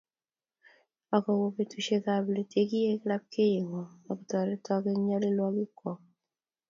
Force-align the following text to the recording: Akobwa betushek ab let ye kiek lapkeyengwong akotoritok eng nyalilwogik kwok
Akobwa 1.15 1.47
betushek 1.55 2.05
ab 2.15 2.25
let 2.35 2.51
ye 2.57 2.63
kiek 2.71 3.01
lapkeyengwong 3.09 3.91
akotoritok 4.11 4.83
eng 4.91 5.01
nyalilwogik 5.07 5.71
kwok 5.77 6.01